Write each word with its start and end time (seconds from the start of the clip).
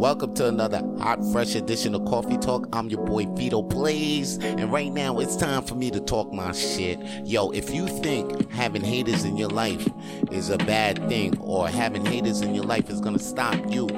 Welcome 0.00 0.32
to 0.36 0.48
another 0.48 0.80
hot, 0.98 1.22
fresh 1.30 1.54
edition 1.54 1.94
of 1.94 2.06
Coffee 2.06 2.38
Talk. 2.38 2.66
I'm 2.72 2.88
your 2.88 3.04
boy 3.04 3.26
Vito 3.26 3.60
Blaze, 3.60 4.38
and 4.38 4.72
right 4.72 4.90
now 4.90 5.18
it's 5.18 5.36
time 5.36 5.62
for 5.62 5.74
me 5.74 5.90
to 5.90 6.00
talk 6.00 6.32
my 6.32 6.52
shit. 6.52 6.98
Yo, 7.26 7.50
if 7.50 7.68
you 7.68 7.86
think 7.86 8.50
having 8.50 8.80
haters 8.80 9.24
in 9.24 9.36
your 9.36 9.50
life 9.50 9.86
is 10.30 10.48
a 10.48 10.56
bad 10.56 11.06
thing, 11.10 11.38
or 11.38 11.68
having 11.68 12.02
haters 12.06 12.40
in 12.40 12.54
your 12.54 12.64
life 12.64 12.88
is 12.88 12.98
gonna 12.98 13.18
stop 13.18 13.56
you 13.70 13.88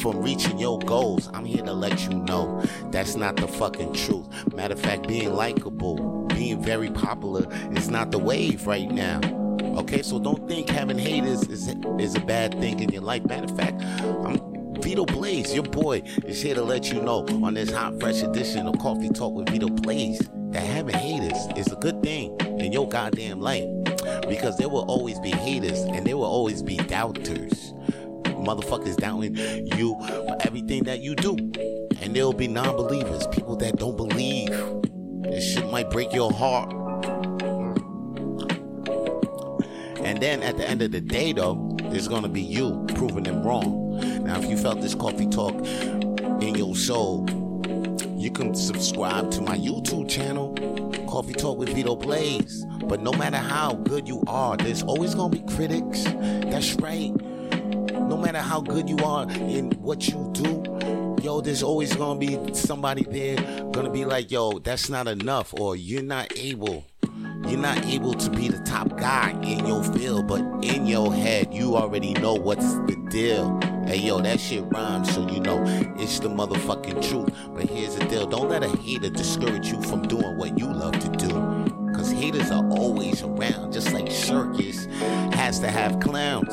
from 0.00 0.20
reaching 0.20 0.58
your 0.58 0.80
goals, 0.80 1.30
I'm 1.32 1.44
here 1.44 1.62
to 1.62 1.72
let 1.72 2.02
you 2.02 2.14
know 2.14 2.60
that's 2.90 3.14
not 3.14 3.36
the 3.36 3.46
fucking 3.46 3.92
truth. 3.92 4.26
Matter 4.52 4.74
of 4.74 4.80
fact, 4.80 5.06
being 5.06 5.32
likable, 5.32 6.24
being 6.26 6.60
very 6.60 6.90
popular 6.90 7.46
is 7.70 7.88
not 7.88 8.10
the 8.10 8.18
wave 8.18 8.66
right 8.66 8.90
now. 8.90 9.20
Okay, 9.78 10.02
so 10.02 10.18
don't 10.18 10.48
think 10.48 10.68
having 10.68 10.98
haters 10.98 11.44
is 11.44 11.72
is 12.00 12.16
a 12.16 12.20
bad 12.20 12.58
thing 12.58 12.80
in 12.80 12.88
your 12.88 13.02
life. 13.02 13.24
Matter 13.26 13.44
of 13.44 13.56
fact, 13.56 13.80
I'm 14.24 14.55
Vito 14.86 15.04
Blaze, 15.04 15.52
your 15.52 15.64
boy, 15.64 16.00
is 16.26 16.40
here 16.40 16.54
to 16.54 16.62
let 16.62 16.92
you 16.92 17.02
know 17.02 17.26
on 17.42 17.54
this 17.54 17.72
hot, 17.72 17.98
fresh 17.98 18.22
edition 18.22 18.68
of 18.68 18.78
Coffee 18.78 19.08
Talk 19.08 19.32
with 19.32 19.48
Vito 19.48 19.68
Blaze 19.68 20.20
that 20.50 20.62
having 20.62 20.94
haters 20.94 21.48
is 21.56 21.66
a 21.72 21.74
good 21.80 22.00
thing 22.04 22.36
in 22.60 22.70
your 22.70 22.88
goddamn 22.88 23.40
life. 23.40 23.66
Because 24.28 24.56
there 24.58 24.68
will 24.68 24.84
always 24.84 25.18
be 25.18 25.30
haters 25.30 25.80
and 25.80 26.06
there 26.06 26.16
will 26.16 26.22
always 26.22 26.62
be 26.62 26.76
doubters. 26.76 27.72
Motherfuckers 28.26 28.96
doubting 28.96 29.34
you 29.76 29.96
for 30.06 30.36
everything 30.42 30.84
that 30.84 31.00
you 31.00 31.16
do. 31.16 31.30
And 32.00 32.14
there 32.14 32.24
will 32.24 32.32
be 32.32 32.46
non 32.46 32.76
believers, 32.76 33.26
people 33.26 33.56
that 33.56 33.78
don't 33.78 33.96
believe. 33.96 34.50
This 35.22 35.52
shit 35.52 35.68
might 35.68 35.90
break 35.90 36.14
your 36.14 36.32
heart. 36.32 36.72
And 39.98 40.22
then 40.22 40.44
at 40.44 40.56
the 40.56 40.64
end 40.64 40.80
of 40.82 40.92
the 40.92 41.00
day, 41.00 41.32
though, 41.32 41.76
there's 41.90 42.06
gonna 42.06 42.28
be 42.28 42.42
you 42.42 42.86
proving 42.94 43.24
them 43.24 43.42
wrong. 43.42 43.85
Now, 44.26 44.40
if 44.40 44.50
you 44.50 44.56
felt 44.56 44.80
this 44.80 44.96
coffee 44.96 45.28
talk 45.28 45.54
in 46.42 46.56
your 46.56 46.74
soul, 46.74 47.24
you 48.16 48.28
can 48.32 48.56
subscribe 48.56 49.30
to 49.30 49.40
my 49.40 49.56
YouTube 49.56 50.10
channel, 50.10 50.52
Coffee 51.08 51.32
Talk 51.32 51.58
with 51.58 51.68
Vito 51.68 51.94
Blaze. 51.94 52.66
But 52.86 53.02
no 53.02 53.12
matter 53.12 53.36
how 53.36 53.74
good 53.74 54.08
you 54.08 54.24
are, 54.26 54.56
there's 54.56 54.82
always 54.82 55.14
gonna 55.14 55.28
be 55.28 55.44
critics. 55.54 56.02
That's 56.02 56.74
right. 56.74 57.14
No 57.92 58.16
matter 58.16 58.40
how 58.40 58.60
good 58.60 58.88
you 58.88 58.98
are 58.98 59.30
in 59.30 59.70
what 59.80 60.08
you 60.08 60.28
do, 60.32 61.16
yo, 61.22 61.40
there's 61.40 61.62
always 61.62 61.94
gonna 61.94 62.18
be 62.18 62.52
somebody 62.52 63.04
there 63.04 63.36
gonna 63.70 63.90
be 63.90 64.04
like, 64.04 64.32
yo, 64.32 64.58
that's 64.58 64.90
not 64.90 65.06
enough, 65.06 65.54
or 65.54 65.76
you're 65.76 66.02
not 66.02 66.36
able 66.36 66.84
you're 67.48 67.60
not 67.60 67.86
able 67.86 68.12
to 68.12 68.28
be 68.30 68.48
the 68.48 68.58
top 68.64 68.98
guy 68.98 69.30
in 69.42 69.64
your 69.66 69.84
field, 69.84 70.26
but 70.26 70.40
in 70.64 70.84
your 70.84 71.14
head, 71.14 71.54
you 71.54 71.76
already 71.76 72.12
know 72.14 72.34
what's 72.34 72.74
the 72.74 73.06
deal. 73.08 73.60
Hey 73.86 73.98
yo, 73.98 74.20
that 74.20 74.40
shit 74.40 74.64
rhymes, 74.72 75.14
so 75.14 75.28
you 75.28 75.38
know 75.38 75.62
it's 75.96 76.18
the 76.18 76.28
motherfucking 76.28 77.08
truth. 77.08 77.32
But 77.54 77.70
here's 77.70 77.94
the 77.94 78.04
deal 78.06 78.26
don't 78.26 78.48
let 78.48 78.64
a 78.64 78.68
hater 78.68 79.10
discourage 79.10 79.68
you 79.68 79.80
from 79.80 80.02
doing 80.08 80.36
what 80.36 80.58
you 80.58 80.66
love 80.66 80.98
to 80.98 81.08
do. 81.10 81.28
Cause 81.94 82.10
haters 82.10 82.50
are 82.50 82.68
always 82.70 83.22
around, 83.22 83.72
just 83.72 83.92
like 83.92 84.10
circus 84.10 84.86
has 85.34 85.60
to 85.60 85.70
have 85.70 86.00
clowns. 86.00 86.48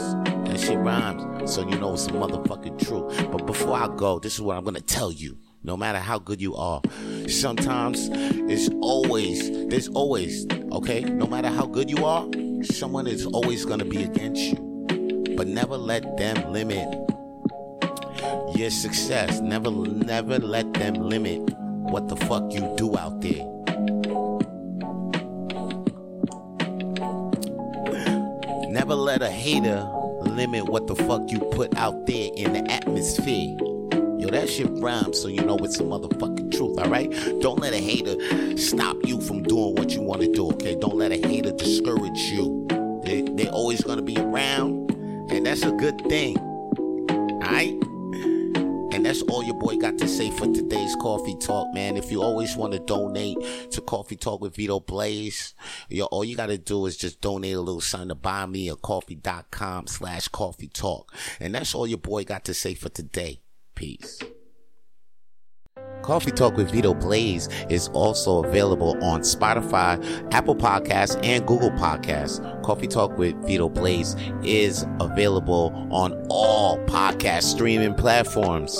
That 0.47 0.59
shit 0.59 0.77
rhymes, 0.77 1.51
so 1.51 1.67
you 1.67 1.75
know 1.79 1.93
it's 1.93 2.05
the 2.05 2.11
motherfucking 2.11 2.85
truth. 2.85 3.31
But 3.31 3.47
before 3.47 3.77
I 3.77 3.87
go, 3.95 4.19
this 4.19 4.35
is 4.35 4.41
what 4.41 4.55
I'm 4.55 4.63
gonna 4.63 4.79
tell 4.79 5.11
you 5.11 5.35
no 5.63 5.75
matter 5.75 5.97
how 5.97 6.19
good 6.19 6.39
you 6.39 6.55
are. 6.55 6.81
Sometimes 7.27 8.09
it's 8.13 8.69
always, 8.81 9.49
there's 9.69 9.87
always, 9.87 10.45
okay, 10.71 11.01
no 11.01 11.25
matter 11.25 11.49
how 11.49 11.65
good 11.65 11.89
you 11.89 12.05
are, 12.05 12.27
someone 12.63 13.07
is 13.07 13.25
always 13.25 13.65
gonna 13.65 13.85
be 13.85 14.03
against 14.03 14.43
you. 14.43 14.85
But 15.35 15.47
never 15.47 15.77
let 15.77 16.15
them 16.17 16.53
limit 16.53 17.03
your 18.55 18.69
success. 18.69 19.39
Never, 19.41 19.71
never 19.71 20.39
let 20.39 20.73
them 20.73 20.95
limit 20.95 21.41
what 21.93 22.07
the 22.07 22.15
fuck 22.15 22.53
you 22.53 22.73
do 22.77 22.97
out 22.97 23.21
there. 23.21 23.45
Never 28.69 28.95
let 28.95 29.21
a 29.21 29.29
hater 29.29 29.87
limit 30.21 30.67
what 30.67 30.87
the 30.87 30.95
fuck 30.95 31.31
you 31.31 31.39
put 31.39 31.75
out 31.77 32.05
there 32.05 32.29
in 32.35 32.53
the 32.53 32.71
atmosphere. 32.71 33.55
Yo, 34.19 34.29
that 34.29 34.49
shit 34.49 34.69
rhymes, 34.73 35.21
so 35.21 35.27
you 35.27 35.41
know 35.41 35.57
it's 35.57 35.77
the 35.77 35.83
motherfucking 35.83 36.51
truth, 36.55 36.77
alright? 36.79 37.11
Don't 37.41 37.59
let 37.59 37.73
a 37.73 37.77
hater 37.77 38.15
stop 38.57 38.97
you 39.03 39.19
from 39.21 39.43
doing 39.43 39.75
what 39.75 39.91
you 39.91 40.01
want 40.01 40.21
to 40.21 40.31
do, 40.31 40.49
okay? 40.51 40.75
Don't 40.75 40.95
let 40.95 41.11
a 41.11 41.17
hater 41.27 41.51
discourage 41.51 42.19
you. 42.31 42.65
They, 43.03 43.21
they're 43.21 43.51
always 43.51 43.81
gonna 43.83 44.01
be 44.01 44.17
around, 44.17 44.91
and 45.31 45.45
that's 45.45 45.63
a 45.63 45.71
good 45.71 46.01
thing, 46.07 46.37
alright? 47.09 47.73
And 48.93 49.07
that's 49.07 49.23
all 49.23 49.43
your 49.43 49.55
boy 49.55 49.77
got 49.77 49.97
to 49.97 50.07
say 50.07 50.29
for 50.29 50.45
today's 50.45 50.95
Coffee 50.97 51.35
Talk, 51.39 51.73
man. 51.73 51.97
If 51.97 52.11
you 52.11 52.21
always 52.21 52.55
want 52.55 52.73
to 52.73 52.79
donate 52.79 53.39
to 53.71 53.81
Coffee 53.81 54.15
Talk 54.15 54.39
with 54.39 54.55
Vito 54.55 54.79
Blaze, 54.79 55.55
yo, 55.89 56.05
all 56.05 56.23
you 56.23 56.35
got 56.35 56.45
to 56.45 56.59
do 56.59 56.85
is 56.85 56.95
just 56.95 57.19
donate 57.19 57.55
a 57.55 57.59
little 57.59 57.81
something 57.81 58.09
to 58.09 58.15
buy 58.15 58.45
me 58.45 58.69
a 58.69 58.75
coffee.com 58.75 59.87
slash 59.87 60.27
coffee 60.27 60.67
talk. 60.67 61.11
And 61.39 61.55
that's 61.55 61.73
all 61.73 61.87
your 61.87 61.97
boy 61.97 62.23
got 62.23 62.45
to 62.45 62.53
say 62.53 62.75
for 62.75 62.89
today. 62.89 63.41
Peace. 63.73 64.19
Coffee 66.03 66.31
Talk 66.31 66.57
with 66.57 66.69
Vito 66.69 66.93
Blaze 66.93 67.47
is 67.69 67.87
also 67.89 68.43
available 68.43 69.01
on 69.03 69.21
Spotify, 69.21 69.97
Apple 70.33 70.55
Podcasts, 70.55 71.17
and 71.25 71.47
Google 71.47 71.71
Podcasts. 71.71 72.41
Coffee 72.61 72.87
Talk 72.87 73.17
with 73.17 73.35
Vito 73.47 73.69
Blaze 73.69 74.15
is 74.43 74.85
available 74.99 75.73
on 75.91 76.13
all 76.29 76.77
podcast 76.85 77.43
streaming 77.43 77.95
platforms. 77.95 78.77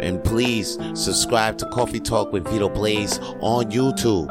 And 0.00 0.24
please 0.24 0.78
subscribe 0.94 1.58
to 1.58 1.66
Coffee 1.66 2.00
Talk 2.00 2.32
with 2.32 2.48
Vito 2.48 2.68
Blaze 2.68 3.18
on 3.40 3.70
YouTube. 3.70 4.28